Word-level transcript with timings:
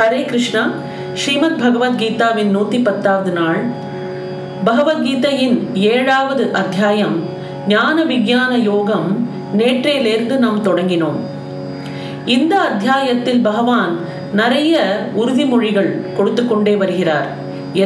ஹரே 0.00 0.20
கிருஷ்ணா. 0.28 0.60
ஸ்ரீமத் 1.20 1.58
பகவத்கீதாவின் 1.62 2.50
நூத்தி 2.56 2.78
பத்தாவது 2.84 3.32
நாள். 3.38 3.58
பகவத்கீதையின் 4.66 5.56
ஏழாவது 5.74 6.44
அத்தியாயம் 6.60 7.16
ஞான 7.72 8.04
விஞ்ஞான 8.10 8.52
யோகம் 8.68 9.08
நேற்றையிலிருந்து 9.58 10.36
நாம் 10.44 10.64
தொடங்கினோம். 10.68 11.18
இந்த 12.36 12.54
அத்தியாயத்தில் 12.68 13.42
பகவான் 13.48 13.92
நிறைய 14.40 14.78
உறுதிமொழிகள் 15.22 15.92
கொடுத்து 16.16 16.44
கொண்டே 16.46 16.76
வருகிறார். 16.82 17.28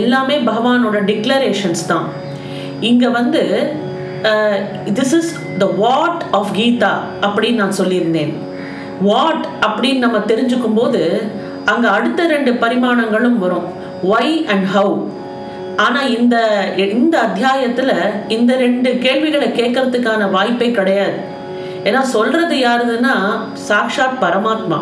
எல்லாமே 0.01 0.37
பகவானோட 0.51 1.01
டிக்ளரேஷன்ஸ் 1.11 1.85
தான். 1.93 2.09
இங்க 2.91 3.09
வந்து 3.19 3.73
this 4.99 5.15
is 5.21 5.33
the 5.59 5.73
word 5.85 6.25
of 6.41 6.53
Gita 6.59 6.95
அப்படின்னு 7.29 7.63
நான் 7.63 7.79
சொல்லியிருந்தேன். 7.83 8.35
வாட் 9.09 9.47
அப்படின்னு 9.67 10.05
நம்ம 10.05 10.19
தெரிஞ்சுக்கும் 10.19 10.79
போது 10.83 11.03
அங்க 11.65 11.91
அடுத்த 11.91 12.27
ரெண்டு 12.27 12.53
பரிமாணங்களும் 12.53 13.39
வரும். 13.45 13.69
ஒய் 14.11 14.45
அண்ட் 14.47 14.67
ஹவு 14.75 14.97
ஆனா 15.77 16.01
இந்த 16.03 16.37
இந்த 16.77 17.15
அத்தியாயத்துல 17.23 17.93
இந்த 18.29 18.57
ரெண்டு 18.57 18.99
கேள்விகளை 18.99 19.49
கேட்கறதுக்கான 19.49 20.31
வாய்ப்பே 20.31 20.71
கிடையாது. 20.71 21.17
ஏன்னா 21.85 22.01
சொல்றது 22.01 22.57
யாருதுன்னா 22.57 23.15
சாக்ஷாத் 23.69 24.21
பரமாத்மா. 24.21 24.79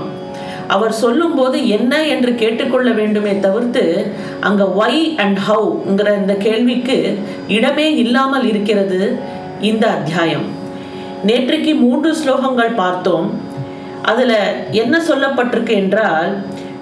அவர் 0.69 0.93
சொல்லும்போது 0.93 1.69
என்ன 1.69 2.03
என்று 2.05 2.35
கேட்டுக்கொள்ள 2.35 2.91
வேண்டுமே 2.91 3.39
தவிர்த்து 3.39 4.13
அங்க 4.41 4.65
ஒய் 4.65 5.17
அண்ட் 5.17 5.39
ஹவுங்கிற 5.49 6.17
இந்த 6.17 6.35
கேள்விக்கு 6.35 7.19
இடமே 7.49 7.95
இல்லாமல் 7.95 8.49
இருக்கிறது 8.49 9.19
இந்த 9.61 9.87
அத்தியாயம். 9.89 10.47
நேற்றைக்கு 11.27 11.75
மூன்று 11.79 12.17
ஸ்லோகங்கள் 12.25 12.75
பார்த்தோம். 12.75 13.41
அதுல 14.03 14.55
என்ன 14.71 15.01
சொல்லப்பட்டிருக்கு 15.09 15.71
என்றால் 15.71 16.31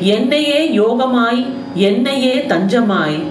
என்னையே 0.00 0.78
யோகமாய் 0.78 1.46
என்னையே 1.74 2.44
தஞ்சமாய் 2.48 3.22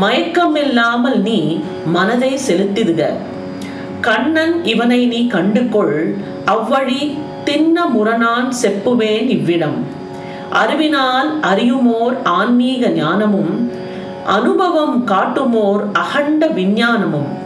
மயக்கமில்லாமல் 0.00 1.20
நீ 1.20 1.60
மனதை 1.86 2.38
செலுத்திடுக. 2.48 3.10
கண்ணன் 4.00 4.64
இவனை 4.64 5.06
நீ 5.06 5.26
கண்டுகொள் 5.26 6.14
அவ்வழி 6.46 7.14
தின்ன 7.44 7.86
முரணான் 7.86 8.52
செப்புவேன் 8.62 9.28
இவ்விடம். 9.28 9.84
அறிவினால் 10.50 11.40
அறியுமோர் 11.40 12.22
ஆன்மீக 12.22 12.88
ஞானமும் 12.88 13.72
அனுபவம் 14.26 15.04
காட்டுமோர் 15.06 15.84
அகண்ட 15.92 16.46
விஞ்ஞானமும். 16.46 17.45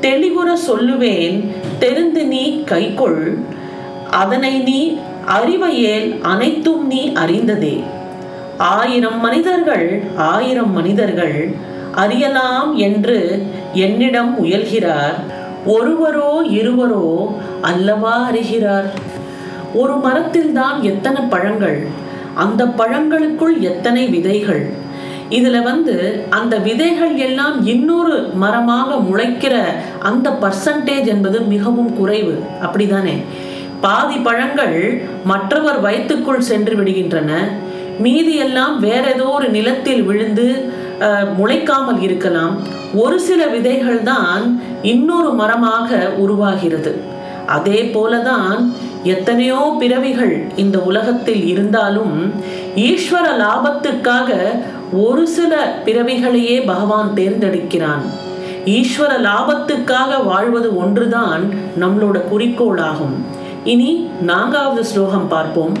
தெளிவுற 0.00 0.56
சொல்லுவேன் 0.68 1.48
தெரிந்து 1.78 2.24
நீ 2.24 2.62
கைக்கொள் 2.66 3.38
அதனை 4.10 4.58
நீ 4.58 4.98
அறிவையேல் 5.26 6.20
அனைத்தும் 6.20 6.86
நீ 6.86 7.12
அறிந்ததே. 7.12 7.82
ஆயிரம் 8.58 9.20
மனிதர்கள் 9.20 10.02
ஆயிரம் 10.16 10.72
மனிதர்கள் 10.72 11.54
அறியலாம் 11.92 12.76
என்று 12.76 13.46
என்னிடம் 13.72 14.44
முயல்கிறார். 14.44 15.18
ஒருவரோ 15.66 16.42
இருவரோ 16.42 17.34
அல்லவா 17.60 18.16
அறிகிறார்? 18.22 18.90
ஒரு 19.74 19.94
மரத்தில்தான் 19.96 20.80
எத்தனை 20.80 21.22
பழங்கள்? 21.22 21.86
அந்த 22.34 22.64
பழங்களுக்குள் 22.64 23.58
எத்தனை 23.58 24.06
விதைகள்? 24.06 24.72
இதுல 25.36 25.56
வந்து 25.70 25.94
அந்த 26.38 26.54
விதைகள் 26.66 27.14
எல்லாம் 27.26 27.56
இன்னொரு 27.72 28.14
மரமாக 28.42 28.96
முளைக்கிற 29.08 29.54
அந்த 30.10 30.28
பர்சன்டேஜ் 30.42 31.08
என்பது 31.14 31.38
மிகவும் 31.54 31.90
குறைவு. 31.98 32.34
அப்படிதானே? 32.64 33.16
பாதி 33.84 34.16
பழங்கள் 34.26 34.78
மற்றவர் 35.32 35.80
வயிற்றுக்குள் 35.86 36.46
சென்று 36.50 36.74
விடுகின்றன. 36.78 37.32
மீதி 38.04 38.34
எல்லாம் 38.46 38.74
வேற 38.86 39.04
ஏதோ 39.14 39.26
ஒரு 39.36 39.48
நிலத்தில் 39.56 40.02
விழுந்து 40.08 40.48
முளைக்காமல் 41.38 42.00
இருக்கலாம். 42.06 42.54
ஒரு 43.02 43.16
சில 43.28 43.40
விதைகள் 43.54 44.00
தான் 44.12 44.44
இன்னொரு 44.92 45.30
மரமாக 45.40 45.98
உருவாகிறது. 46.24 46.92
அதே 47.56 47.80
போலதான் 47.94 48.58
எத்தனையோ 49.12 49.60
பிறவிகள் 49.82 50.34
இந்த 50.62 50.76
உலகத்தில் 50.90 51.44
இருந்தாலும் 51.52 52.14
ஈஸ்வர 52.88 53.26
லாபத்துக்காக 53.42 54.30
ஒரு 54.92 55.26
சில 55.26 55.82
பிறவிகளையே 55.84 56.66
பகவான் 56.66 57.10
தேர்ந்தெடுக்கிறான். 57.16 58.04
ஈஸ்வர 58.64 59.12
லாபத்துக்காக 59.26 60.24
வாழ்வது 60.24 60.76
ஒன்றுதான் 60.76 61.42
நம்மளோட 61.80 62.20
குறிக்கோளாகும். 62.30 63.16
இனி 63.64 64.10
நான்காவது 64.22 64.84
ஸ்லோகம் 64.84 65.28
பார்ப்போம். 65.28 65.74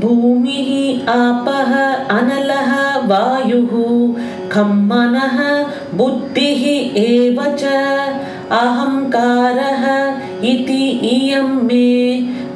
பூமி 0.00 0.60
ஆபஹ 1.06 1.72
அனலஹ 2.08 2.72
வாயு 3.06 3.60
கம்மனஹ 4.54 5.38
புத்தி 5.96 6.50
ஏவச்ச 6.94 7.64
அகங்காரஹ 8.62 9.84
இதி 10.42 10.84
இயம் 11.16 11.56
மே 11.68 11.88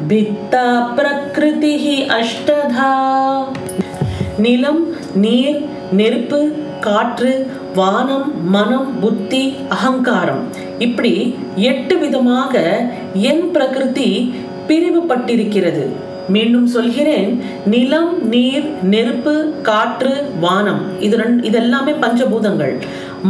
பித்தா 0.08 0.66
பிரகிருதி 0.96 1.76
அஷ்டதா. 2.18 2.92
நிலம் 4.38 4.86
நீர் 5.14 5.62
நெருப்பு 6.00 6.38
காற்று 6.86 7.32
வானம் 7.78 8.28
மனம் 8.54 8.88
புத்தி 9.02 9.42
அகங்காரம். 9.76 10.42
இப்படி 10.86 11.12
எட்டு 11.70 11.94
விதமாக 12.04 12.54
என் 13.30 13.44
பிரகிருதி 13.54 14.10
பிரிவுபட்டிருக்கிறது. 14.68 15.84
மீண்டும் 16.34 16.66
சொல்கிறேன் 16.74 17.30
நிலம் 17.72 18.12
நீர் 18.32 18.66
நெருப்பு 18.92 19.34
காற்று 19.68 20.12
வானம் 20.40 20.82
இது 21.06 21.16
ரெண்டு 21.22 21.48
இதெல்லாமே 21.50 21.94
பஞ்சபூதங்கள். 22.04 22.74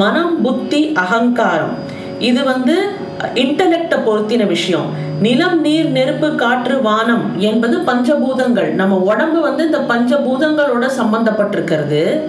மனம் 0.02 0.34
புத்தி 0.42 0.82
அகங்காரம். 1.04 1.74
இது 2.30 2.40
வந்து 2.44 2.76
இன்டலெக்டை 3.34 3.98
பொருத்தின 4.06 4.46
விஷயம். 4.46 4.88
நிலம் 5.20 5.60
நீர் 5.60 5.90
நெருப்பு 5.90 6.34
காற்று 6.34 6.82
வானம் 6.82 7.40
என்பது 7.40 7.78
பஞ்சபூதங்கள். 7.78 8.70
நம்ம 8.70 8.96
உடம்பு 8.96 9.40
வந்து 9.40 9.64
இந்த 9.64 9.78
பஞ்சபூதங்களோட 9.78 10.90
சம்பந்தப்பட்டிருக்கிறது. 11.00 12.20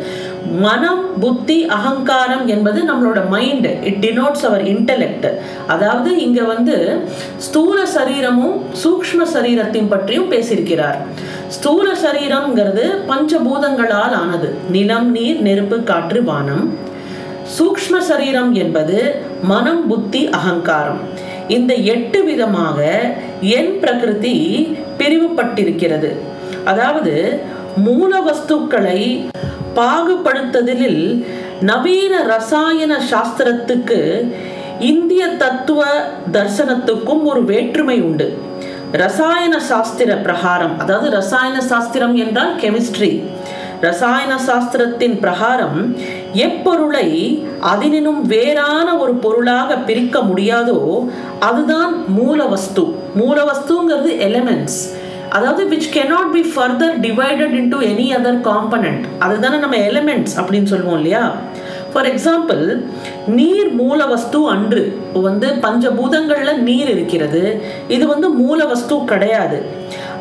மனம் 0.60 1.20
புத்தி 1.20 1.66
அகங்காரம் 1.66 2.48
என்பது 2.48 2.80
நம்மளோட 2.82 3.30
mind 3.30 3.66
it 3.66 4.06
denotes 4.06 4.46
our 4.46 4.64
intellect 4.64 5.28
அதாவது 5.68 6.18
இங்க 6.18 6.44
வந்து 6.44 7.02
ஸ்தூல 7.38 7.86
சரீரமும் 7.86 8.62
சூக்ம 8.84 9.26
சரீரத்தையும் 9.34 9.90
பற்றியும் 9.90 10.32
பேசியிருக்கிறார். 10.32 10.98
ஸ்தூல 11.48 11.92
சரீரம்ங்கிறது 11.92 12.84
பஞ்சபூதங்களால் 13.10 14.16
ஆனது. 14.24 14.56
நிலம் 14.70 15.12
நீர் 15.12 15.42
நெருப்பு 15.42 15.84
காற்று 15.84 16.24
வானம். 16.24 16.92
சூக்ம 17.60 17.98
சரீரம் 17.98 18.54
என்பது 18.54 19.22
மனம் 19.52 19.88
புத்தி 19.88 20.22
அகங்காரம். 20.38 21.02
இந்த 21.56 21.74
எட்டு 21.94 22.20
விதமாக 22.24 22.80
என் 23.58 23.74
பிரகிருதி 23.82 24.36
பிரிவுபட்டிருக்கிறது. 25.00 26.12
அதாவது 26.72 27.14
மூல 27.86 28.12
வஸ்துக்களை 28.28 29.00
பாகுபடுத்துதலில் 29.78 31.06
நவீன 31.70 32.14
ரசாயன 32.24 32.94
சாஸ்திரத்துக்கு 33.12 34.00
இந்திய 34.92 35.24
தத்துவ 35.44 35.82
தர்சனத்துக்கும் 36.36 37.24
ஒரு 37.32 37.44
வேற்றுமை 37.52 37.98
உண்டு. 38.02 38.28
ரசாயன 39.04 39.60
சாஸ்திர 39.70 40.10
பிரகாரம் 40.26 40.76
அதாவது 40.80 41.10
ரசாயன 41.20 41.58
சாஸ்திரம் 41.72 42.16
என்றால் 42.24 42.54
கெமிஸ்ட்ரி. 42.56 43.12
ரசாயன 43.88 44.34
சாஸ்திரத்தின் 44.48 45.16
பிரகாரம் 45.24 45.80
எப்பொருளை 46.34 47.08
அதனினும் 47.60 48.26
வேறான 48.26 48.98
ஒரு 48.98 49.14
பொருளாக 49.14 49.76
பிரிக்க 49.76 50.20
முடியாதோ 50.20 51.10
அதுதான் 51.40 52.04
மூலவஸ்து. 52.20 52.94
மூலவஸ்துங்கிறது 53.20 54.12
எலிமெண்ட்ஸ் 54.28 54.80
அதாவது 55.30 55.76
which 55.76 55.94
cannot 55.94 56.32
be 56.32 56.42
further 56.42 57.00
divided 57.02 57.56
into 57.60 57.78
any 57.92 58.08
other 58.18 58.42
component 58.50 59.04
அதுதானே 59.20 59.58
நம்ம 59.58 59.76
எலிமெண்ட்ஸ் 59.76 60.36
அப்படின்னு 60.38 60.64
சொல்லுவோம் 60.64 60.96
இல்லையா? 60.96 61.36
ஃபார் 61.94 62.16
எக்ஸாம்பிள் 62.16 62.84
நீர் 63.28 63.72
மூல 63.72 64.06
வஸ்து 64.06 64.50
அன்று. 64.50 64.98
இப்போ 65.08 65.20
வந்து 65.20 65.48
பஞ்சபூதங்கள்ல 65.48 66.58
நீர் 66.58 66.90
இருக்கிறது. 66.90 67.64
இது 67.88 68.08
வந்து 68.08 68.30
மூல 68.30 68.66
வஸ்து 68.66 69.04
கிடையாது. 69.06 69.66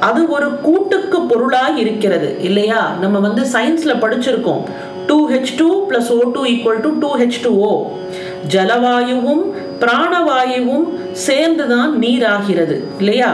அது 0.01 0.29
ஒரு 0.29 0.61
கூட்டுக்கு 0.61 1.21
பொருளாக 1.21 1.79
இருக்கிறது 1.79 2.37
இல்லையா? 2.41 2.95
நம்ம 3.01 3.19
வந்து 3.19 3.43
சயின்ஸ்ல 3.43 3.91
படிச்சிருக்கோம். 3.91 4.63
H 5.33 5.57
two 5.57 5.69
plus 5.89 6.11
O 6.17 6.31
two 6.31 6.45
equal 6.45 6.81
to 6.81 6.91
two 6.99 7.11
H 7.17 7.41
two 7.43 7.53
O 7.71 7.73
ஜலவாயுவும் 8.55 9.45
பிராணவாயுவும் 9.81 10.87
சேர்ந்துதான் 11.27 11.93
நீராகிறது 12.01 12.77
இல்லையா? 12.99 13.31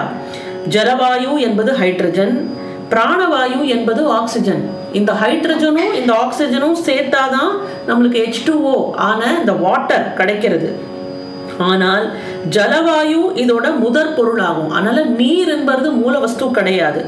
ஜலவாயு 0.71 1.33
என்பது 1.39 1.73
ஹைட்ரஜன் 1.73 2.35
பிராணவாயு 2.91 3.65
என்பது 3.65 4.07
ஆக்சிஜன் 4.19 4.63
இந்த 4.93 5.13
ஹைட்ரஜனும் 5.13 5.95
இந்த 5.95 6.13
ஆக்சிஜனும் 6.25 6.77
சேர்த்தாதான் 6.87 7.53
நம்மளுக்கு 7.89 8.21
ஹெச் 8.25 8.45
டூ 8.45 8.55
ஓ 8.75 8.95
ஆன 9.09 9.23
இந்த 9.39 9.53
வாட்டர் 9.53 10.15
கிடைக்கிறது. 10.15 10.69
ஆனால் 11.59 12.05
ஜலவாயு 12.51 13.23
இதோட 13.45 13.67
முதற் 13.79 14.17
பொருளாகும். 14.17 14.71
அதனால 14.71 15.05
நீர் 15.05 15.49
என்பது 15.49 15.89
மூலவஸ்து 15.93 16.51
கிடையாது. 16.51 17.03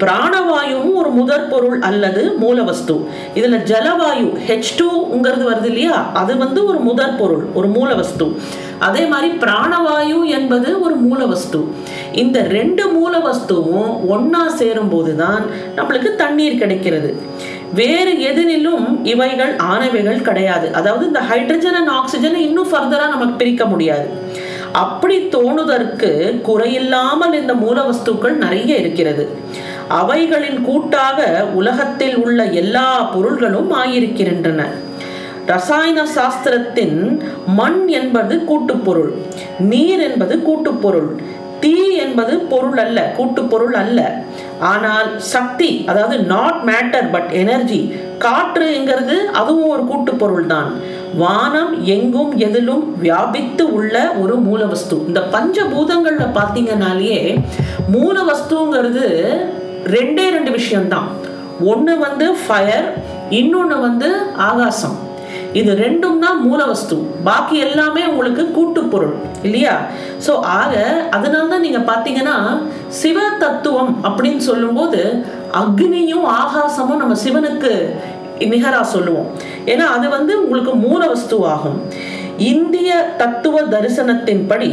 பிராணவாயுவும் 0.00 0.94
ஒரு 0.94 1.08
முதற் 1.08 1.50
பொருள் 1.50 1.80
அல்லது 1.80 2.36
மூலவஸ்து. 2.40 3.04
இதுல 3.34 3.56
ஜலவாயு 3.70 4.38
ஹெச் 4.46 4.72
டூங்கிறது 4.76 5.44
வருது 5.50 5.64
இல்லையா? 5.64 6.10
அது 6.14 6.36
வந்து 6.36 6.64
ஒரு 6.64 6.78
முதற் 6.78 7.18
பொருள் 7.18 7.44
ஒரு 7.54 7.68
மூலவஸ்து. 7.68 8.36
அதே 8.78 9.06
மாதிரி 9.06 9.32
பிராணவாயு 9.32 10.24
என்பது 10.24 10.80
ஒரு 10.80 10.94
மூலவஸ்து. 11.10 11.64
இந்த 12.12 12.42
ரெண்டு 12.42 12.84
மூலவஸ்துவும் 12.84 13.98
ஒன்னா 14.10 14.46
சேரும் 14.46 14.88
போதுதான் 14.88 15.42
நம்மளுக்கு 15.76 16.14
தண்ணீர் 16.14 16.58
கிடைக்கிறது. 16.58 17.16
வேறு 17.74 18.20
எதிலும் 18.20 19.04
இவைகள் 19.04 19.56
ஆனவைகள் 19.56 20.22
கிடையாது. 20.22 20.74
அதாவது 20.74 21.06
இந்த 21.06 21.20
ஹைட்ரஜன் 21.20 21.74
அண்ட் 21.74 21.88
ஆக்சிஜனை 21.88 22.34
இன்னும் 22.34 22.72
ஃபர்தராக 22.72 23.08
நமக்கு 23.08 23.34
பிரிக்க 23.36 23.64
முடியாது. 23.64 24.08
அப்படி 24.72 25.16
தோணுதற்கு 25.18 26.40
குறையில்லாமல் 26.48 27.32
இந்த 27.32 27.54
மூலவஸ்துக்கள் 27.54 28.36
நிறைய 28.44 28.76
இருக்கிறது. 28.76 29.28
அவைகளின் 29.98 30.60
கூட்டாக 30.62 31.18
உலகத்தில் 31.60 32.16
உள்ள 32.24 32.40
எல்லா 32.62 32.88
பொருள்களும் 33.14 33.72
ஆயிருக்கின்றன. 33.82 34.62
ரசாயன 35.46 36.00
சாஸ்திரத்தின் 36.16 36.98
மண் 37.58 37.80
என்பது 38.00 38.34
கூட்டுப்பொருள் 38.50 39.12
நீர் 39.70 40.02
என்பது 40.08 40.34
கூட்டுப்பொருள் 40.48 41.10
தீ 41.62 41.74
என்பது 41.96 42.34
பொருள் 42.52 42.78
அல்ல 42.84 42.98
கூட்டுப்பொருள் 43.18 43.74
அல்ல. 43.80 43.98
ஆனால் 44.70 45.08
சக்தி 45.18 45.70
அதாவது 45.86 46.16
நாட் 46.32 46.60
மேட்டர் 46.66 47.08
பட் 47.10 47.30
எனர்ஜி 47.42 47.80
காற்றுங்கிறது 48.24 49.16
அதுவும் 49.40 49.70
ஒரு 49.74 49.82
கூட்டுப்பொருள் 49.90 50.46
தான். 50.46 50.70
வானம் 51.22 51.72
எங்கும் 51.94 52.32
எதிலும் 52.46 52.84
வியாபித்து 52.98 53.64
உள்ள 53.78 53.94
ஒரு 54.22 54.34
மூலவஸ்து. 54.48 54.96
இந்த 55.06 55.22
பஞ்சபூதங்களில் 55.34 56.36
பார்த்தீங்கன்னாலேயே 56.38 57.22
மூலவஸ்துங்கிறது 57.94 59.06
ரெண்டே 59.94 60.26
ரெண்டு 60.36 60.50
விஷயம்தான். 60.58 61.08
ஒன்று 61.72 61.94
வந்து 62.06 62.26
ஃபயர் 62.42 62.88
இன்னொன்று 63.38 63.76
வந்து 63.86 64.08
ஆகாசம். 64.48 64.96
இது 65.60 65.72
ரெண்டும் 65.84 66.20
தான் 66.24 66.38
மூலவஸ்து. 66.46 66.96
பாக்கி 67.26 67.56
எல்லாமே 67.66 68.02
உங்களுக்கு 68.10 68.44
கூட்டு 68.56 68.80
பொருள் 68.92 69.14
இல்லையா? 69.46 69.74
ஸோ 70.26 70.32
ஆக 70.60 70.74
அதனால 71.16 71.44
தான் 71.52 71.64
நீங்கள் 71.66 71.88
பார்த்தீங்கன்னா 71.90 72.36
சிவ 73.00 73.18
தத்துவம் 73.42 73.92
அப்படின்னு 74.08 74.42
சொல்லும்போது 74.50 75.00
அக்னியும் 75.62 76.26
ஆகாசமும் 76.40 77.02
நம்ம 77.02 77.16
சிவனுக்கு 77.24 77.72
நிகராக 78.52 78.84
சொல்லுவோம். 78.94 79.28
ஏன்னா 79.72 79.86
அது 79.96 80.06
வந்து 80.16 80.32
உங்களுக்கு 80.42 80.74
மூலவஸ்து 80.86 81.38
ஆகும் 81.54 81.78
இந்திய 82.52 82.90
தத்துவ 83.22 83.56
தரிசனத்தின்படி 83.74 84.70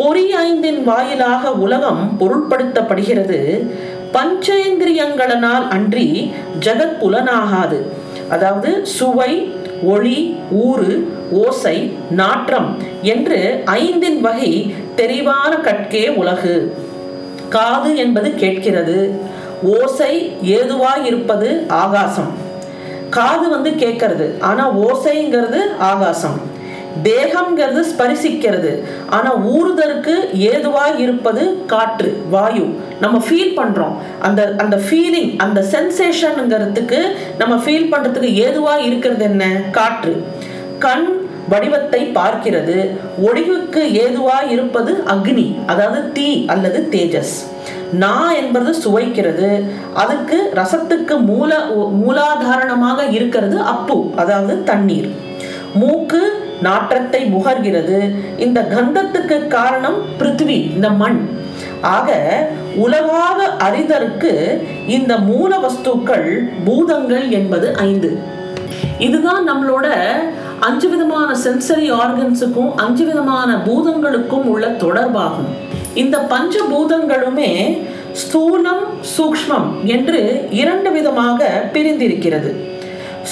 பொறி 0.00 0.26
ஐந்தின் 0.46 0.82
வாயிலாக 0.88 1.52
உலகம் 1.64 2.02
பொருட்படுத்தப்படுகிறது 2.20 3.38
பஞ்சேந்திரியங்களினால் 4.12 5.68
அன்றி 5.68 6.32
ஜெகத் 6.60 6.98
புலனாகாது 7.02 7.80
அதாவது 8.30 8.86
சுவை 8.86 9.52
ஒளி 9.82 10.36
ஊறு 10.50 11.12
ஓசை 11.30 11.96
நாற்றம் 12.10 12.82
என்று 13.02 13.62
ஐந்தின் 13.64 14.20
வகை 14.20 14.74
தெரிவான 14.96 15.60
கற்கே 15.60 16.08
உலகு. 16.08 16.76
காது 17.48 17.96
என்பது 17.96 18.34
கேட்கிறது 18.34 19.20
ஓசை 19.62 20.36
ஏதுவாய் 20.42 21.04
இருப்பது 21.04 21.64
ஆகாசம். 21.68 22.32
காது 23.10 23.48
வந்து 23.48 23.70
கேட்கறது 23.70 24.40
ஆனா 24.40 24.72
ஓசைங்கிறது 24.72 25.76
ஆகாசம். 25.78 26.49
தேகம்ங்கிறது 27.04 27.84
ஸ்பரிசிக்கிறது. 27.90 28.82
ஆனா 29.08 29.36
ஊறுதற்கு 29.36 30.28
ஏதுவாய் 30.34 30.98
இருப்பது 30.98 31.66
காற்று 31.66 32.22
வாயு. 32.30 32.66
நம்ம 33.00 33.18
ஃபீல் 33.18 33.58
பண்றோம். 33.58 33.94
அந்த 34.20 34.54
அந்த 34.58 34.76
ஃபீலிங் 34.76 35.38
அந்த 35.38 35.64
சென்சேஷனுங்கிறதுக்கு 35.70 36.98
நம்ம 37.38 37.56
ஃபீல் 37.56 37.92
பண்றதுக்கு 37.92 38.34
ஏதுவாய் 38.34 38.84
இருக்கிறது 38.84 39.24
என்ன? 39.24 39.62
காற்று. 39.70 40.24
கண் 40.78 41.18
வடிவத்தை 41.48 42.12
பார்க்கிறது. 42.14 42.90
ஒளிவுக்கு 43.24 43.82
ஏதுவாய் 43.92 44.50
இருப்பது 44.50 45.02
அக்னி 45.06 45.64
அதாவது 45.66 46.12
தீ 46.12 46.44
அல்லது 46.46 46.88
தேஜஸ். 46.90 47.48
நா 47.92 48.32
என்பது 48.32 48.74
சுவைக்கிறது. 48.84 49.62
அதுக்கு 49.94 50.52
ரசத்துக்கு 50.54 51.20
மூல 51.20 51.58
மூலாதாரணமாக 52.06 53.12
இருக்கிறது 53.12 53.60
அப்பு 53.60 54.10
அதாவது 54.16 54.64
தண்ணீர். 54.64 55.10
மூக்கு 55.74 56.48
நாற்றத்தை 56.62 57.20
முகர்கிறது. 57.24 57.98
இந்த 58.38 58.60
கந்தத்துக்கு 58.74 59.46
காரணம் 59.46 59.98
பிருத்வி 60.18 60.58
இந்த 60.74 60.90
மண். 60.90 61.20
ஆக 61.80 62.10
உலகாக 62.76 63.46
அறிதற்கு 63.56 64.32
இந்த 64.86 65.18
மூல 65.18 65.58
வஸ்துக்கள் 65.58 66.48
பூதங்கள் 66.64 67.28
என்பது 67.28 67.76
ஐந்து. 67.76 68.18
இதுதான் 68.98 69.50
நம்மளோட 69.50 69.86
அஞ்சு 70.60 70.88
விதமான 70.88 71.36
சென்சரி 71.44 71.92
ஆர்கன்ஸுக்கும் 71.92 72.74
அஞ்சு 72.76 73.04
விதமான 73.04 73.56
பூதங்களுக்கும் 73.66 74.46
உள்ள 74.46 74.66
தொடர்பாகும். 74.68 75.50
இந்த 75.94 76.18
பஞ்ச 76.18 76.58
பூதங்களுமே 76.72 77.78
ஸ்தூலம் 78.22 78.84
சூக்ஷ்மம் 79.16 79.70
என்று 79.84 80.48
இரண்டு 80.50 80.90
விதமாக 80.92 81.48
பிரிந்திருக்கிறது. 81.72 82.78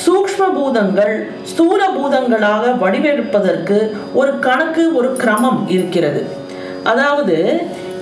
சூக்ஷ்ம 0.02 0.44
பூதங்கள் 0.56 1.14
ஸ்தூல 1.50 1.80
பூதங்களாக 1.96 2.72
வடிவெடுப்பதற்கு 2.82 3.78
ஒரு 4.20 4.32
கணக்கு 4.46 4.84
ஒரு 4.98 5.10
கிரமம் 5.22 5.60
இருக்கிறது. 5.76 6.22
அதாவது 6.90 7.36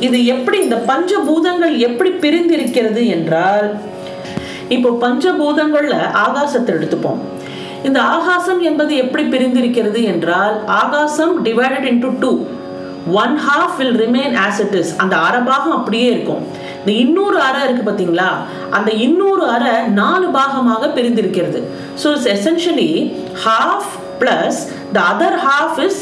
இது 0.07 0.19
எப்படி 0.35 0.57
இந்த 0.65 0.79
பஞ்சபூதங்கள் 0.91 1.75
எப்படி 1.89 2.11
பிரிந்திருக்கிறது 2.25 3.03
என்றால் 3.17 3.69
இப்போ 4.77 4.91
பஞ்சபூதங்கள்ல 5.05 5.97
ஆகாசத்தை 6.25 6.71
எடுத்துப்போம். 6.77 7.21
இந்த 7.89 7.99
ஆகாசம் 8.17 8.61
என்பது 8.71 8.93
எப்படி 9.05 9.25
பிரிந்திருக்கிறது 9.35 10.01
என்றால் 10.13 10.57
ஆகாசம் 10.83 11.35
divided 11.47 11.89
into 11.93 12.11
two 12.23 12.33
one 13.23 13.35
half 13.49 13.77
will 13.81 13.99
remain 14.05 14.37
as 14.47 14.61
it 14.65 14.77
is 14.81 14.93
அந்த 15.03 15.17
அரை 15.27 15.41
பாகம் 15.49 15.77
அப்படியே 15.79 16.09
இருக்கும். 16.15 16.43
இந்த 16.87 16.99
இன்னொரு 17.05 17.39
அறை 17.45 17.61
இருக்கு 17.67 17.85
பார்த்தீங்களா 17.87 18.27
அந்த 18.77 18.91
இன்னொரு 19.05 19.45
அறை 19.55 19.73
நாலு 19.97 20.27
பாகமாக 20.37 20.91
பிரிந்திருக்கிறது. 20.97 21.61
So 22.03 22.07
it's 22.15 22.29
essentially 22.35 22.93
half 23.45 23.89
plus 24.21 24.59
the 24.97 25.01
other 25.13 25.39
half 25.47 25.81
is 25.87 25.99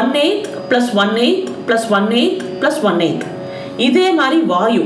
one 0.00 0.10
eighth 0.24 0.48
plus 0.70 0.90
one 1.04 1.14
eighth 1.26 1.48
plus 1.68 1.86
one 1.98 2.10
eighth 2.18 2.42
plus 2.60 2.78
one 2.90 3.00
eighth 3.06 3.24
இதே 3.86 4.06
மாதிரி 4.20 4.40
வாயு. 4.52 4.84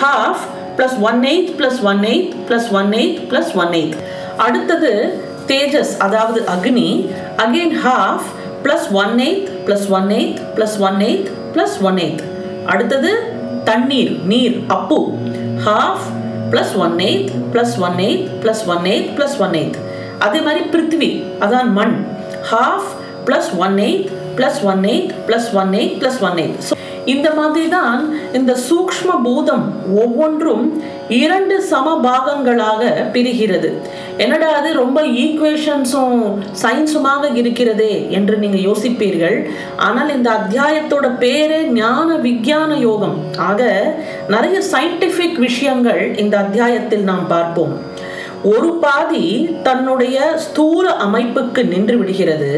Half 0.00 0.42
plus 0.80 0.98
one 1.10 1.22
eighth 1.30 1.54
plus 1.60 1.80
one 1.92 2.02
eighth 2.12 2.34
plus 2.50 2.68
one 2.80 2.92
eighth 3.00 3.22
plus 3.30 3.54
one 3.62 3.72
eighth 3.80 3.96
அடுத்தது 4.48 4.92
தேஜஸ் 5.52 5.94
அதாவது 6.08 6.42
அக்னி. 6.56 6.88
Again 7.46 7.78
half 7.86 8.28
plus 8.66 8.90
one 9.04 9.16
eighth 9.28 9.48
plus 9.68 9.88
one 10.00 10.12
eighth 10.20 10.38
plus 10.58 10.78
one 10.90 11.00
eighth 11.10 11.32
plus 11.56 11.78
one 11.90 12.00
eighth 12.06 12.22
அடுத்தது 12.72 13.10
தண்ணீர் 13.68 14.12
நீர் 14.26 14.56
அப்பு 14.68 14.98
half 15.64 16.04
plus 16.50 16.74
one 16.78 16.98
eighth 17.00 17.30
plus 17.52 17.76
one 17.80 17.98
eighth 17.98 18.24
plus 18.42 18.64
one 18.66 18.84
eighth 18.84 19.10
plus 19.16 19.36
one 19.40 19.54
eighth 19.54 19.78
அதே 20.18 20.40
மாதிரி 20.40 20.62
பிருத்வி 20.72 21.10
அதான் 21.40 21.70
மண். 21.72 21.94
Half 22.50 22.88
plus 23.24 23.50
one 23.58 23.76
eighth 23.78 24.06
plus 24.36 24.60
one 24.64 24.82
eighth 24.84 25.12
plus 25.26 25.50
one 25.54 25.72
eighth 25.72 25.94
plus 25.98 26.20
one 26.22 26.38
eighth 26.38 26.56
so 26.68 26.74
இந்த 27.14 27.28
மாதிரி 27.38 27.66
தான் 27.78 28.00
இந்த 28.38 28.52
சூக்ஷ்ம 28.68 29.10
பூதம் 29.26 29.66
ஒவ்வொன்றும் 30.02 30.64
இரண்டு 31.18 31.56
சம 31.68 31.92
பாகங்களாக 32.06 32.82
பிரிகிறது. 33.14 33.68
என்னடா 34.24 34.48
அது 34.58 34.70
ரொம்ப 34.82 34.98
ஈக்குவேஷன்ஸும் 35.22 36.18
சயின்ஸுமாக 36.62 37.30
இருக்கிறதே 37.40 37.94
என்று 38.18 38.34
நீங்கள் 38.42 38.66
யோசிப்பீர்கள். 38.68 39.36
ஆனால் 39.86 40.14
இந்த 40.16 40.28
அத்தியாயத்தோட 40.38 41.06
பேரே 41.24 41.60
ஞான 41.80 42.08
விஞ்ஞான 42.26 42.70
யோகம். 42.88 43.16
ஆக 43.50 43.70
நிறைய 44.34 44.58
சயின்டிஃபிக் 44.72 45.40
விஷயங்கள் 45.48 46.02
இந்த 46.24 46.36
அத்தியாயத்தில் 46.44 47.08
நாம் 47.10 47.26
பார்ப்போம். 47.34 47.74
ஒரு 48.54 48.68
பாதி 48.82 49.24
தன்னுடைய 49.66 50.16
ஸ்தூல 50.44 50.84
அமைப்புக்கு 51.06 51.62
நின்று 51.72 51.96
விடுகிறது. 52.00 52.52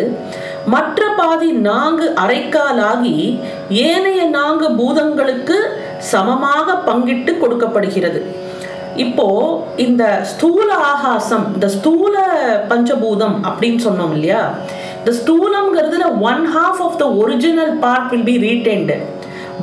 மற்ற 0.72 1.02
பாதி 1.18 1.50
நான்கு 1.68 2.06
அரைக்காலாகி 2.22 3.16
ஏனைய 3.86 4.22
நான்கு 4.36 4.68
பூதங்களுக்கு 4.80 5.56
சமமாக 6.12 6.76
பங்கிட்டு 6.88 7.32
கொடுக்கப்படுகிறது. 7.42 8.20
இப்போ 9.04 9.26
இந்த 9.84 10.04
ஸ்தூல 10.32 10.68
ஆகாசம் 10.92 11.46
இந்த 11.54 11.66
ஸ்தூல 11.76 12.16
பஞ்சபூதம் 12.70 13.36
அப்படின்னு 13.48 13.80
சொன்னோம் 13.86 14.12
இல்லையா? 14.16 14.42
இந்த 14.98 15.12
ஸ்தூலம்ங்கிறதுல 15.20 16.06
one 16.30 16.42
half 16.56 16.80
of 16.86 16.98
the 17.02 17.06
original 17.22 17.72
part 17.84 18.10
will 18.12 18.28
be 18.30 18.36
retained 18.46 18.96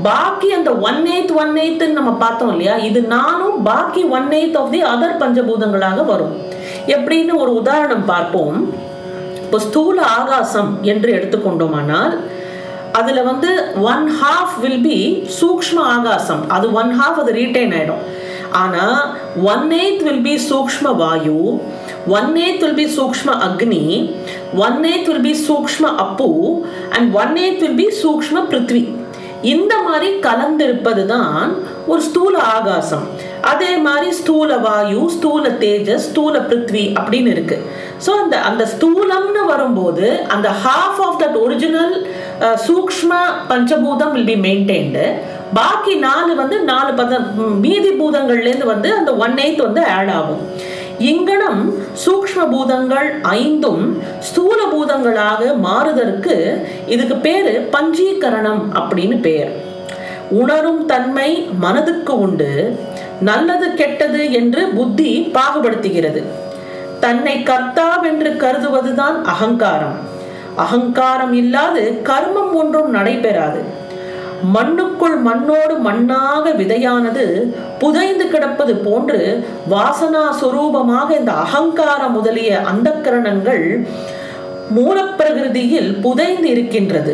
பாக்கி 0.07 0.47
அந்த 0.57 0.71
ஒன் 0.87 0.99
எய்த் 1.15 1.31
ஒன் 1.41 1.53
எய்த்துன்னு 1.63 1.99
நம்ம 1.99 2.11
பார்த்தோம் 2.23 2.51
இல்லையா? 2.53 2.73
இது 2.89 2.99
நானும் 3.15 3.55
பாக்கி 3.69 4.01
one 4.17 4.27
eighth 4.39 4.57
of 4.61 4.73
the 4.73 4.81
other 4.93 5.21
பஞ்சபூதங்களாக 5.21 6.05
வரும். 6.11 6.35
எப்படின்னு 6.95 7.33
ஒரு 7.43 7.53
உதாரணம் 7.61 8.05
பார்ப்போம். 8.13 8.57
இப்போ 9.47 9.59
ஸ்தூல 9.65 9.97
ஆகாசம் 10.19 10.71
என்று 10.91 11.09
எடுத்துக்கொண்டோமானால் 11.17 12.13
அதில் 12.99 13.27
வந்து 13.27 13.49
ஒன் 13.91 14.03
ஹாஃப் 14.21 14.55
வில் 14.63 14.81
பி 14.87 14.97
சூக்ஷ்ம 15.37 15.77
ஆகாசம். 15.93 16.41
அது 16.55 16.65
ஒன் 16.79 16.91
ஹாஃப் 16.99 17.19
அது 17.21 17.33
ரீட்டைன் 17.37 17.73
ஆகிடும் 17.77 18.03
ஆனால் 18.61 18.99
ஒன் 19.53 19.65
எய்த் 19.79 20.03
வில் 20.07 20.25
பி 20.27 20.35
சூக்ஷ்ம 20.49 20.93
வாயு 21.01 21.39
ஒன் 22.17 22.29
எய்த் 22.43 22.61
வில் 22.65 22.77
பி 22.81 22.87
சூக்ஷ்ம 22.97 23.37
அக்னி 23.47 23.83
ஒன் 24.65 24.79
எய்த் 24.91 25.09
வில் 25.11 25.25
பி 25.29 25.33
சூக்ஷ்ம 25.47 25.93
அப்பு 26.05 26.29
and 26.97 27.15
one 27.21 27.35
eighth 27.45 27.63
will 27.65 27.79
be 27.81 27.87
சூக்ஷ்ம 28.03 28.43
பிருத்வி. 28.51 28.83
இந்த 29.53 29.73
மாதிரி 29.87 30.07
கலந்திருப்பது 30.27 31.03
தான் 31.15 31.49
ஒரு 31.91 32.01
ஸ்தூல 32.09 32.35
ஆகாசம். 32.57 33.03
அதே 33.51 33.73
மாதிரி 33.87 34.07
ஸ்தூல 34.19 34.49
வாயு 34.63 35.01
ஸ்தூல 35.15 35.43
தேஜஸ் 35.63 36.07
ஸ்தூல 36.07 36.37
பிருத்வி 36.49 36.85
அப்படின்னு 36.99 37.29
இருக்குது 37.35 37.65
ஸோ 38.05 38.11
அந்த 38.23 38.35
அந்த 38.49 38.63
ஸ்தூலம்னு 38.73 39.43
வரும்போது 39.51 40.07
அந்த 40.35 40.47
ஹாஃப் 40.63 40.99
ஆஃப் 41.05 41.19
தட் 41.23 41.37
ஒரிஜினல் 41.45 41.93
சூக்ஷ்ம 42.65 43.13
பஞ்சபூதம் 43.51 44.13
வில் 44.15 44.29
பி 44.31 44.37
மெயின்டைன்டு 44.47 45.05
பாக்கி 45.57 45.93
நாலு 46.07 46.31
வந்து 46.41 46.57
நாலு 46.71 46.91
பத 46.99 47.19
மீதி 47.65 47.91
பூதங்கள்லேருந்து 47.99 48.67
வந்து 48.73 48.89
அந்த 48.99 49.11
ஒன் 49.25 49.37
எய்த் 49.45 49.61
வந்து 49.67 49.81
ஆட் 49.97 50.11
ஆகும். 50.17 50.41
இங்கனம் 51.11 51.61
சூக்ஷ்ம 52.03 52.41
பூதங்கள் 52.53 53.07
ஐந்தும் 53.39 53.83
ஸ்தூல 54.29 54.59
பூதங்களாக 54.73 55.51
மாறுதற்கு 55.67 56.35
இதுக்கு 56.93 57.17
பேரு 57.27 57.53
பஞ்சீகரணம் 57.75 58.63
அப்படின்னு 58.79 59.17
பேர். 59.27 59.51
உணரும் 60.41 60.81
தன்மை 60.91 61.29
மனதுக்கு 61.65 62.13
உண்டு 62.25 62.51
நல்லது 63.29 63.67
கெட்டது 63.81 64.23
என்று 64.39 64.63
புத்தி 64.77 65.11
பாகுபடுத்துகிறது. 65.37 66.21
தன்னை 66.99 67.43
கர்த்தாவென்று 67.43 68.31
கருதுவதுதான் 68.43 69.17
அகங்காரம். 69.23 69.97
அகங்காரம் 70.55 71.33
இல்லாது 71.33 72.01
கர்மம் 72.03 72.53
ஒன்றும் 72.53 72.93
நடைபெறாது. 72.93 73.61
மண்ணுக்குள் 74.55 75.15
மண்ணோடு 75.27 75.75
மண்ணாக 75.85 76.45
விதையானது 76.51 77.53
புதைந்து 77.79 78.25
கிடப்பது 78.27 78.75
போன்று 78.75 79.21
வாசனா 79.71 80.23
சுரூபமாக 80.41 81.09
இந்த 81.19 81.31
அகங்காரம் 81.31 82.11
முதலிய 82.11 82.59
அந்தக்கரணங்கள் 82.71 83.65
மூலப்பிரகிருதியில் 84.75 85.91
புதைந்து 86.01 86.49
இருக்கின்றது. 86.49 87.13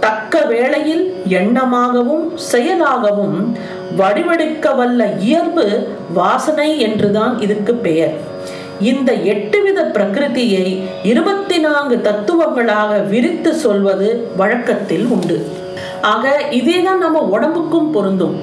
தக்க 0.00 0.40
வேளையில் 0.44 1.04
எண்ணமாகவும் 1.28 2.26
செயலாகவும் 2.52 3.38
வடிவெடுக்க 3.96 4.74
வல்ல 4.74 5.10
இயல்பு 5.18 5.66
வாசனை 6.14 6.68
என்றுதான் 6.80 7.40
இதுக்கு 7.40 7.74
பெயர். 7.74 8.16
இந்த 8.80 9.12
எட்டு 9.12 9.62
வித 9.62 9.90
பிரகிருதியை 9.94 10.82
இருபத்தி 11.02 11.58
நான்கு 11.58 12.00
தத்துவங்களாக 12.00 12.98
விரித்து 12.98 13.54
சொல்வது 13.54 14.28
வழக்கத்தில் 14.36 15.06
உண்டு. 15.06 15.46
ஆக 16.02 16.40
இதேதான் 16.50 16.96
நம்ம 16.96 17.20
உடம்புக்கும் 17.20 17.90
பொருந்தும். 17.90 18.36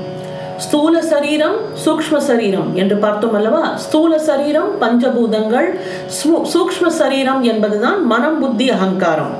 ஸ்தூல 0.58 1.02
சரீரம் 1.02 1.56
சூக்ஷ்ம 1.86 2.18
சரீரம் 2.18 2.76
என்று 2.76 2.98
பார்த்தோம் 2.98 3.34
அல்லவா? 3.34 3.76
ஸ்தூல 3.76 4.20
சரீரம் 4.20 4.82
பஞ்சபூதங்கள் 4.82 5.80
சூக்ஷ்ம 6.26 6.88
சரீரம் 6.88 7.44
என்பதுதான் 7.44 8.06
மனம் 8.06 8.40
புத்தி 8.40 8.70
அகங்காரம். 8.70 9.34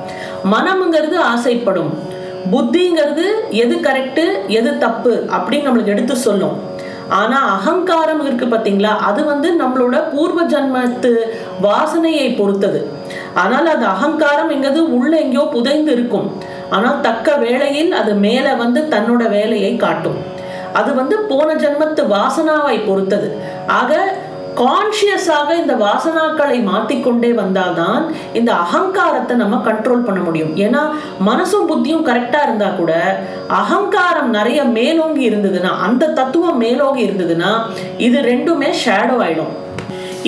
மனம்ங்கிறது 0.52 1.16
ஆசைப்படும். 1.16 1.98
புத்திங்கிறது 2.52 3.26
எது 3.50 3.76
கரெக்டு 3.76 4.24
எது 4.46 4.78
தப்பு 4.78 5.24
அப்படின்னு 5.30 5.66
நம்மளுக்கு 5.66 5.94
எடுத்து 5.94 6.16
சொல்லும். 6.16 6.74
ஆனா 7.08 7.38
அகங்காரம் 7.56 8.22
இருக்கு 8.24 8.46
பாத்தீங்களா? 8.46 8.98
அது 8.98 9.24
வந்து 9.24 9.48
நம்மளோட 9.62 9.96
பூர்வ 10.10 10.42
ஜன்மத்து 10.42 11.12
வாசனையை 11.62 12.36
பொறுத்தது. 12.36 12.80
ஆனால் 13.34 13.66
அது 13.66 13.84
அகங்காரம் 13.84 14.50
எங்கிறது 14.50 14.80
உள்ள 14.98 15.16
எங்கேயோ 15.16 15.48
புதைந்து 15.52 15.92
இருக்கும். 15.92 16.28
ஆனால் 16.70 17.00
தக்க 17.00 17.36
வேளையில் 17.36 17.92
அது 17.92 18.14
மேலே 18.14 18.52
வந்து 18.54 18.80
தன்னோட 18.80 19.30
வேலையை 19.30 19.76
காட்டும். 19.76 20.18
அது 20.72 20.94
வந்து 20.94 21.18
போன 21.18 21.54
ஜென்மத்து 21.54 22.02
வாசனாவை 22.14 22.86
பொறுத்தது. 22.86 23.28
ஆக 23.66 24.18
கான்ஷியஸாக 24.60 25.48
இந்த 25.62 25.74
வாசனாக்களை 25.84 26.58
மாற்றிக்கொண்டே 26.68 27.30
வந்தால்தான் 27.40 28.02
இந்த 28.38 28.50
அகங்காரத்தை 28.64 29.34
நம்ம 29.42 29.56
கண்ட்ரோல் 29.68 30.06
பண்ண 30.06 30.20
முடியும். 30.26 30.52
ஏன்னா 30.64 30.82
மனசும் 31.28 31.68
புத்தியும் 31.70 32.06
கரெக்டாக 32.08 32.46
இருந்தால் 32.48 32.78
கூட 32.80 32.92
அகங்காரம் 33.60 34.30
நிறைய 34.38 34.62
மேலோங்கி 34.78 35.22
இருந்ததுன்னா 35.30 35.72
அந்த 35.88 36.12
தத்துவம் 36.20 36.60
மேலோங்கி 36.64 37.04
இருந்ததுன்னா 37.08 37.52
இது 38.06 38.20
ரெண்டுமே 38.32 38.70
ஷேடோ 38.84 39.18
ஆயிடும். 39.26 39.54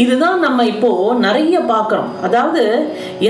இதுதான் 0.03 0.39
நம்ம 0.47 0.65
இப்போ 0.73 0.91
நிறைய 1.27 1.57
பார்க்குறோம். 1.71 2.11
அதாவது 2.27 2.63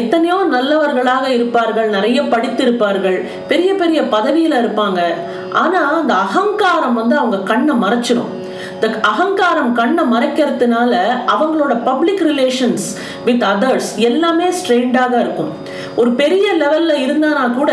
எத்தனையோ 0.01 0.39
நல்லவர்களாக 0.55 1.27
இருப்பார்கள் 1.37 1.89
நிறைய 1.97 2.19
படித்திருப்பார்கள் 2.33 3.19
பெரிய 3.53 3.71
பெரிய 3.83 4.01
பதவியில் 4.15 4.59
இருப்பாங்க. 4.63 5.01
ஆனால் 5.63 5.95
அந்த 6.01 6.15
அகங்காரம் 6.25 6.99
வந்து 7.01 7.17
அவங்க 7.23 7.39
கண்ணை 7.53 7.77
மறைச்சிடும் 7.85 8.33
இந்த 8.79 8.99
அகங்காரம் 9.11 9.73
கண்ணை 9.73 10.03
மறைக்கிறதுனால 10.13 10.93
அவங்களோட 11.35 11.73
பப்ளிக் 11.85 12.23
ரிலேஷன்ஸ் 12.23 12.85
வித் 13.25 13.43
அதர்ஸ் 13.43 13.89
எல்லாமே 14.09 14.49
ஸ்ட்ரெயின்டாக 14.59 15.15
இருக்கும். 15.21 15.51
ஒரு 15.97 16.11
பெரிய 16.13 16.47
லெவல்ல 16.63 16.93
இருந்தானா 17.07 17.55
கூட 17.55 17.73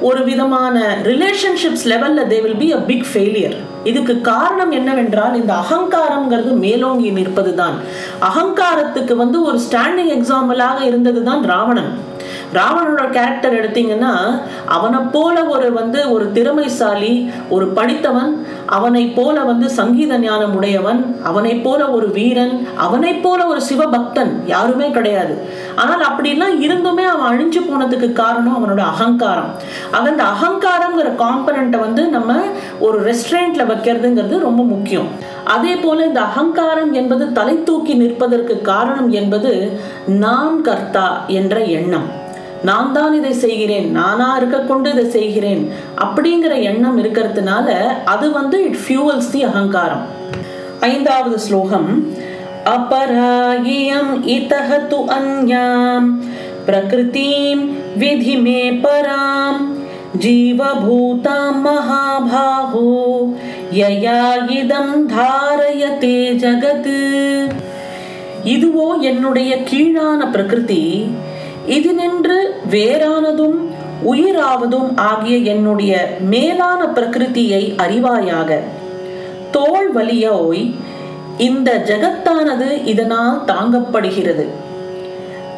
ஒரு 0.00 0.24
விதமான 0.24 0.76
ரிலேஷன்ஷிப்ஸ் 1.10 1.86
லெவல்ல 1.92 2.24
they 2.32 2.40
will 2.42 2.56
be 2.56 2.72
a 2.72 2.80
big 2.90 3.06
failure 3.12 3.56
இதுக்கு 3.84 4.20
காரணம் 4.20 4.70
என்னவென்றால் 4.70 5.34
இந்த 5.34 5.52
அகங்காரம்ங்கிறது 5.62 6.52
மேலோங்கி 6.66 7.10
நிற்பது 7.10 7.54
தான் 7.54 7.76
அகங்காரத்துக்கு 8.30 9.16
வந்து 9.16 9.42
ஒரு 9.42 9.60
ஸ்டாண்டிங் 9.66 10.12
எக்ஸாம்பிளாக 10.18 10.80
இருந்தது 10.80 11.22
தான் 11.22 11.42
ராவணன். 11.42 11.92
ராவணனோட 12.58 13.04
கேரக்டர் 13.16 13.56
எடுத்தீங்கன்னா 13.60 14.12
அவனை 14.76 15.00
போல 15.14 15.36
ஒரு 15.54 15.66
வந்து 15.72 16.00
ஒரு 16.14 16.24
திறமைசாலி 16.36 17.12
ஒரு 17.54 17.66
படித்தவன் 17.78 18.32
அவனை 18.76 19.04
போல 19.18 19.36
வந்து 19.50 19.66
சங்கீத 19.78 20.18
ஞானம் 20.18 20.54
உடையவன் 20.58 21.00
அவனை 21.28 21.54
போல 21.66 21.90
ஒரு 21.96 22.08
வீரன் 22.16 22.54
அவனை 22.86 23.12
போல 23.24 23.40
ஒரு 23.46 23.60
சிவபக்தன் 23.68 24.32
யாருமே 24.54 24.88
கிடையாது. 24.90 25.34
ஆனால் 25.82 26.04
அப்படிலாம் 26.08 26.56
இருந்துமே 26.66 27.04
அவன் 27.12 27.28
அழிஞ்சு 27.30 27.60
போனதுக்கு 27.68 28.08
காரணம் 28.12 28.56
அவனோட 28.58 28.82
அகங்காரம். 28.92 29.50
அவன் 29.96 30.12
அந்த 30.12 30.24
அகங்காரங்கிற 30.34 31.10
காம்பனண்ட்டை 31.24 31.80
வந்து 31.86 32.04
நம்ம 32.16 32.38
ஒரு 32.86 32.98
ரெஸ்டாரண்ட்ல 33.08 33.66
வைக்கிறதுங்கிறது 33.72 34.38
ரொம்ப 34.48 34.62
முக்கியம். 34.74 35.10
அதே 35.54 35.74
போல 35.84 36.06
இந்த 36.06 36.20
அகங்காரம் 36.30 36.92
என்பது 37.00 37.26
தலை 37.38 37.56
தூக்கி 37.68 37.94
நிற்பதற்கு 38.02 38.56
காரணம் 38.72 39.10
என்பது 39.20 39.52
நான் 40.24 40.58
கர்த்தா 40.68 41.06
என்ற 41.40 41.56
எண்ணம். 41.78 42.08
நான் 42.65 42.93
தான் 42.93 43.13
இதை 43.13 43.33
செய்கிறேன் 43.41 43.87
நானா 43.91 44.27
இருக்க 44.37 44.59
கொண்டு 44.63 44.89
இதை 44.89 45.05
செய்கிறேன் 45.11 45.63
அப்படிங்கிற 46.05 46.53
எண்ணம் 46.69 46.99
இருக்கிறதுனால 47.01 47.67
அது 48.13 48.27
வந்து 48.31 48.59
இட் 48.67 48.79
ஃபியூவல்ஸ் 48.83 49.33
தி 49.33 49.41
அகங்காரம் 49.49 50.05
ஐந்தாவது 50.89 51.37
ஸ்லோகம் 51.39 51.89
अपरायियम् 52.67 54.23
इतः 54.27 54.69
तु 54.89 54.99
अन्यां 55.09 55.99
प्रकृतिं 56.65 57.57
विधि 57.99 58.35
मे 58.37 58.61
परां 58.83 59.51
जीवभूतां 60.17 61.43
महाभाहो 61.59 62.87
यया 63.75 64.21
இதம் 64.55 64.95
தாரயதே 65.11 66.17
ஜகத் 66.41 66.91
இதுவோ 68.47 68.87
என்னுடைய 69.03 69.51
கீழான 69.69 70.21
பிரகிருதி 70.31 70.83
இது 71.66 71.92
நின்று 71.92 72.60
வேறானதும் 72.70 73.58
உயிராவதும் 74.06 74.96
ஆகிய 74.96 75.36
என்னுடைய 75.36 76.18
மேலான 76.20 76.84
பிரகிருதியை 76.84 77.62
அறிவாயாக. 77.76 78.58
தோல் 79.50 79.92
வலியோய் 79.94 80.74
இந்த 81.38 81.84
ஜகத்தானது 81.86 82.84
இதனால் 82.84 83.42
தாங்கப்படுகிறது. 83.46 84.46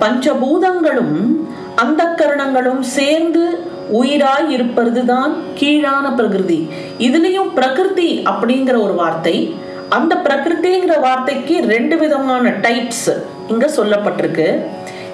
பஞ்சபூதங்களும் 0.00 1.44
அந்த 1.74 2.04
கரணங்களும் 2.04 2.82
சேர்ந்து 2.82 3.64
உயிராய் 3.92 4.48
இருப்பதுதான் 4.48 5.36
கீழான 5.54 6.14
பிரகிருதி. 6.14 6.68
இதுலயும் 6.98 7.52
பிரகிருதி 7.54 8.22
அப்படிங்கிற 8.24 8.82
ஒரு 8.82 8.94
வார்த்தை 8.94 9.54
அந்த 9.88 10.14
பிரகிருதிங்கிற 10.14 11.00
வார்த்தைக்கு 11.00 11.62
ரெண்டு 11.66 11.96
விதமான 11.96 12.48
டைப்ஸ் 12.48 13.10
இங்க 13.48 13.70
சொல்லப்பட்டிருக்கு. 13.76 14.58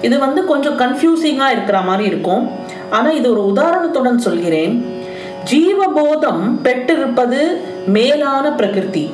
இது 0.01 0.19
வந்து 0.19 0.45
கொஞ்சம் 0.45 0.79
கன்ஃபியூசிங்காக 0.79 1.51
இருக்கிற 1.51 1.81
மாதிரி 1.81 2.07
இருக்கும். 2.07 2.51
ஆனால் 2.89 3.15
இது 3.15 3.31
ஒரு 3.31 3.45
உதாரணத்துடன் 3.45 4.17
சொல்கிறேன். 4.17 4.85
ஜீவபோதம் 5.51 6.61
பெற்றிருப்பது 6.63 7.61
மேலான 7.85 8.53
பிரகிருதி. 8.53 9.11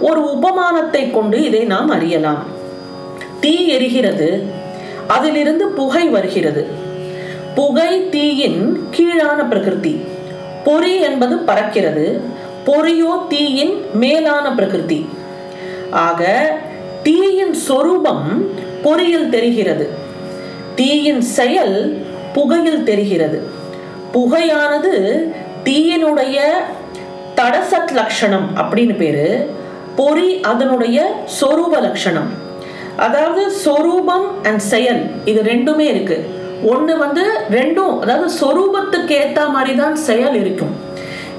ஒரு 0.00 0.38
உபமானத்தை 0.42 1.10
கொண்டு 1.10 1.44
இதை 1.44 1.60
நாம் 1.60 1.88
அறியலாம். 1.88 2.44
தீ 3.40 3.76
எரிகிறது. 3.76 4.42
அதிலிருந்து 5.06 5.68
புகை 5.68 6.08
வருகிறது. 6.08 6.66
புகை 7.54 8.08
தீயின் 8.08 8.80
கீழான 8.90 9.48
பிரகிருதி. 9.48 10.00
பொறி 10.64 11.00
என்பது 11.00 11.36
பறக்கிறது. 11.36 12.20
பொறியோ 12.66 13.26
தீயின் 13.28 13.84
மேலான 13.94 14.54
பிரகிருதி. 14.54 15.08
ஆக 15.90 16.52
தீயின் 17.02 17.54
சொரூபம் 17.54 18.48
பொறியில் 18.82 19.28
தெரிகிறது. 19.28 20.01
தீயின் 20.78 21.22
செயல் 21.38 21.76
புகையில் 22.36 22.84
தெரிகிறது. 22.90 23.38
புகையானது 24.14 24.92
தீயினுடைய 25.66 26.38
தடசத் 27.38 27.92
லட்சணம் 27.98 28.46
அப்படின்னு 28.60 28.94
பேரு. 29.02 29.26
பொறி 29.98 30.28
அதனுடைய 30.50 30.98
சொரூப 31.40 31.74
லட்சணம் 31.86 32.30
அதாவது 33.04 33.42
சொரூபம் 33.64 34.26
அண்ட் 34.48 34.62
செயல் 34.72 35.02
இது 35.30 35.40
ரெண்டுமே 35.52 35.86
இருக்கு. 35.92 36.16
ஒன்று 36.72 36.94
வந்து 37.04 37.22
ரெண்டும் 37.56 37.94
அதாவது 38.02 38.26
சொரூபத்துக்கு 38.40 39.14
ஏற்ற 39.22 39.44
மாதிரி 39.54 39.72
தான் 39.82 39.96
செயல் 40.08 40.36
இருக்கும். 40.42 40.74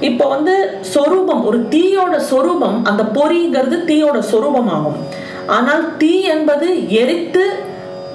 இப்போ 0.08 0.24
வந்து 0.34 0.54
சொரூபம் 0.94 1.42
ஒரு 1.48 1.58
தீயோட 1.74 2.14
சொரூபம் 2.30 2.78
அந்த 2.90 3.02
பொறிங்கிறது 3.18 3.76
தீயோட 3.90 4.18
சொரூபமாகும். 4.32 4.98
ஆனால் 5.56 5.84
தீ 6.00 6.14
என்பது 6.34 6.68
எரித்து 7.02 7.44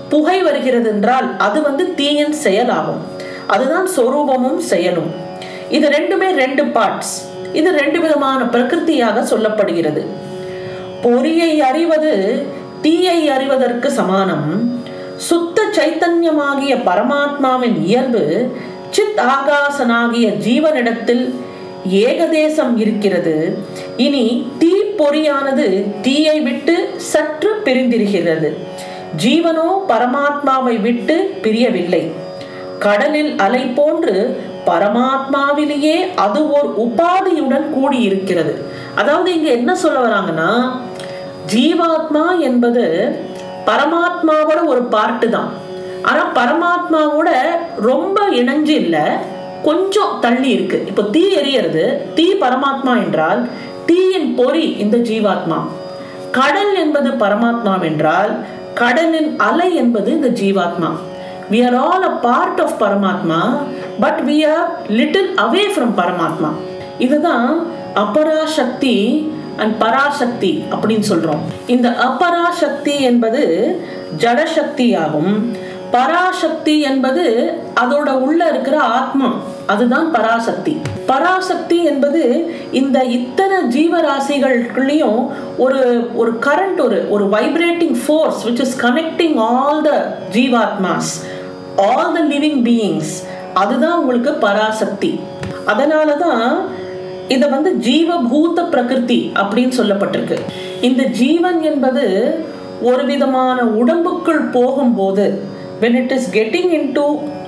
புகை 0.09 0.41
வருகிறது 0.41 0.89
என்றால் 0.89 1.37
அது 1.37 1.61
வந்து 1.61 1.95
தீயின் 1.95 2.35
செயலாகும். 2.45 3.01
அதுதான் 3.47 3.87
சொரூபமும் 3.97 4.57
செயலும். 4.57 5.11
இது 5.69 5.89
ரெண்டுமே 5.89 6.27
ரெண்டு 6.31 6.63
பார்ட்ஸ் 6.63 7.15
இது 7.53 7.69
ரெண்டு 7.71 7.99
விதமான 7.99 8.43
பிரகிருத்தியாக 8.43 9.21
சொல்லப்படுகிறது. 9.31 10.01
பொறியை 11.01 11.61
அறிவது 11.61 12.13
தீயை 12.81 13.29
அறிவதற்கு 13.29 13.91
சமானம். 13.91 14.47
சுத்த 15.15 15.61
சைத்தன்யமாகிய 15.77 16.73
பரமாத்மாவின் 16.89 17.77
இயல்பு 17.85 18.23
சித் 18.89 19.21
ஆகாசனாகிய 19.35 20.27
ஜீவனிடத்தில் 20.47 21.23
ஏகதேசம் 21.89 22.73
இருக்கிறது. 22.77 23.57
இனி 23.97 24.51
தீ 24.59 24.71
பொறியானது 24.97 25.67
தீயை 26.01 26.39
விட்டு 26.39 26.75
சற்று 26.95 27.51
பிரிந்திருக்கிறது. 27.65 28.57
ஜீவனோ 29.15 29.67
பரமாத்மாவை 29.87 30.81
விட்டு 30.81 31.39
பிரியவில்லை. 31.41 32.11
கடலில் 32.79 33.37
அலை 33.37 33.63
போன்று 33.65 34.43
பரமாத்மாவிலேயே 34.65 35.95
அது 36.15 36.39
ஒரு 36.51 36.69
உபாதியுடன் 36.85 37.65
கூடியிருக்கிறது. 37.75 38.53
அதாவது 38.95 39.33
இங்க 39.33 39.49
என்ன 39.49 39.75
சொல்ல 39.75 39.99
வராங்கன்னா 39.99 40.51
ஜீவாத்மா 41.53 42.39
என்பது 42.39 42.83
பரமாத்மாவோட 43.65 44.65
ஒரு 44.65 44.83
பார்ட்டு 44.83 45.29
தான். 45.29 45.49
ஆனா 46.01 46.23
பரமாத்மாவோட 46.35 47.29
ரொம்ப 47.75 48.29
இணைஞ்சு 48.29 48.75
இல்லை 48.83 49.05
கொஞ்சம் 49.63 50.19
தள்ளி 50.19 50.49
இருக்கு. 50.49 50.83
இப்போ 50.87 51.01
தீ 51.01 51.23
எரியறது 51.39 52.13
தீ 52.13 52.33
பரமாத்மா 52.33 52.93
என்றால் 53.05 53.49
தீயின் 53.85 54.35
பொறி 54.35 54.65
இந்த 54.71 54.97
ஜீவாத்மா. 54.97 55.59
கடல் 56.31 56.75
என்பது 56.75 57.09
பரமாத்மா 57.09 57.83
என்றால் 57.83 58.45
கடலின் 58.81 59.31
அலை 59.47 59.69
என்பது 59.81 60.09
இந்த 60.11 60.29
ஜீவாத்மா. 60.41 60.89
We 61.51 61.59
are 61.67 61.77
all 61.87 62.03
a 62.03 62.11
part 62.25 62.61
of 62.61 62.77
பரமாத்மா 62.81 63.39
but 63.99 64.19
we 64.27 64.37
are 64.53 64.69
little 64.99 65.29
away 65.45 65.63
from 65.73 65.97
பரமாத்மா. 66.01 66.49
இதுதான் 67.05 67.47
அபராசக்தி 67.93 68.97
அண்ட் 69.57 69.77
பராசக்தி 69.79 70.51
அப்படின்னு 70.71 71.03
சொல்றோம். 71.11 71.43
இந்த 71.67 71.87
அபராசக்தி 72.07 72.95
என்பது 73.09 73.43
ஜடசக்தியாகும். 74.17 75.33
பராசக்தி 75.91 76.75
என்பது 76.89 77.25
அதோட 77.81 78.09
உள்ள 78.27 78.41
இருக்கிற 78.49 78.77
ஆத்மா. 78.79 79.29
அதுதான் 79.73 80.07
பராசக்தி. 80.15 80.73
பராசக்தி 81.11 81.77
என்பது 81.91 82.21
இந்த 82.79 82.97
இத்தனை 83.17 83.57
ஜீவராசிகளுக்குள்ளேயும் 83.75 85.21
ஒரு 85.63 85.81
ஒரு 86.21 86.31
கரண்ட் 86.47 86.79
ஒரு 86.85 86.99
ஒரு 87.13 87.25
vibrating 87.35 87.97
force 88.03 88.41
which 88.47 88.61
is 88.65 88.75
connecting 88.85 89.37
all 89.47 89.81
the 89.87 89.91
ஜீவாத்மாஸ் 90.35 91.11
all 91.87 92.13
the 92.17 92.21
living 92.33 92.61
beings 92.67 93.13
அதுதான் 93.61 93.97
உங்களுக்கு 94.01 94.33
பராசக்தி. 94.45 95.11
அதனால 95.65 96.09
தான் 96.25 96.43
இதை 97.35 97.47
வந்து 97.49 97.71
ஜீவபூத 97.87 98.59
பிரகிருதி 98.73 99.19
அப்படின்னு 99.41 99.73
சொல்லப்பட்டிருக்கு. 99.79 100.37
இந்த 100.87 101.03
ஜீவன் 101.21 101.59
என்பது 101.71 102.05
ஒரு 102.89 103.03
விதமான 103.05 103.57
உடம்புக்குள் 103.81 104.43
போகும்போது 104.51 105.25
when 105.81 105.97
it 106.01 106.13
is 106.17 106.29
getting 106.37 106.71
into 106.97 107.05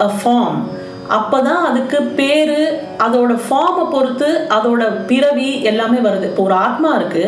a 0.08 0.10
form 0.17 0.60
அப்போ 1.08 1.42
தான் 1.42 1.64
அதுக்கு 1.70 2.02
பேரு 2.02 2.60
அதோட 3.06 3.32
ஃபார்மை 3.46 3.86
பொறுத்து 3.92 4.48
அதோட 4.50 5.06
பிறவி 5.08 5.62
எல்லாமே 5.62 5.98
வருது. 5.98 6.24
இப்போ 6.24 6.44
ஒரு 6.44 6.54
ஆத்மா 6.54 6.96
இருக்கு. 6.96 7.26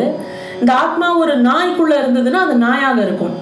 இந்த 0.60 0.72
ஆத்மா 0.74 1.18
ஒரு 1.18 1.34
நாய்க்குள்ள 1.36 1.94
இருந்ததுன்னா 2.02 2.40
அது 2.46 2.54
நாயாக 2.66 2.98
இருக்கும். 3.02 3.34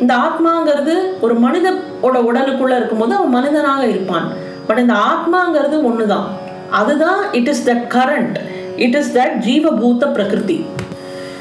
இந்த 0.00 0.14
ஆத்மாங்கிறது 0.14 0.94
ஒரு 1.20 1.34
மனிதோட 1.38 2.16
உடலுக்குள்ள 2.28 2.76
இருக்கும்போது 2.76 3.14
அவன் 3.14 3.36
மனிதனாக 3.38 3.86
இருப்பான். 3.86 4.28
பட் 4.66 4.78
இந்த 4.78 4.94
ஆத்மாங்கிறது 5.10 5.84
ஒன்று 5.88 6.06
தான் 6.06 6.26
அதுதான் 6.70 7.20
it 7.32 7.48
is 7.48 7.64
the 7.64 7.72
current 7.72 8.38
it 8.76 8.94
is 8.94 9.12
that 9.18 9.36
ஜீவபூத்த 9.46 10.12
பிரகிருதி. 10.16 10.64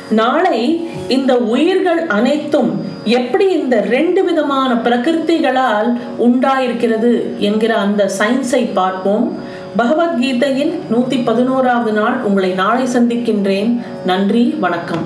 நாளை 0.10 0.60
இந்த 1.08 1.38
உயிர்கள் 1.38 2.08
அனைத்தும் 2.08 2.70
எப்படி 3.18 3.46
இந்த 3.52 3.76
ரெண்டு 3.82 4.24
விதமான 4.24 4.74
பிரகிருத்திகளால் 4.74 5.90
உண்டாயிருக்கிறது 6.28 7.12
என்கிற 7.38 7.76
அந்த 7.76 8.10
சயின்ஸை 8.20 8.64
பார்ப்போம். 8.74 9.26
பகவத்கீதையின் 9.78 10.74
நூத்தி 10.92 11.20
பதினோராவது 11.26 11.92
நாள் 11.92 12.18
உங்களை 12.22 12.52
நாளை 12.64 12.86
சந்திக்கின்றேன். 12.86 13.72
நன்றி 14.06 14.44
வணக்கம். 14.66 15.06